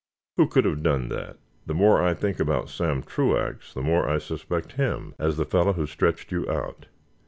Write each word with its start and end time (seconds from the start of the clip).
Who 0.37 0.47
could 0.47 0.65
have 0.65 0.81
done 0.81 1.09
that? 1.09 1.37
The 1.67 1.75
more 1.75 2.01
I 2.01 2.15
think 2.15 2.39
about 2.39 2.69
Sam 2.69 3.03
Truax, 3.03 3.71
the 3.71 3.83
more 3.83 4.09
I 4.09 4.17
suspect 4.17 4.71
him 4.71 5.13
as 5.19 5.37
the 5.37 5.45
fellow 5.45 5.73
who 5.73 5.85
stretched 5.85 6.31
you 6.31 6.49
out." 6.49 6.87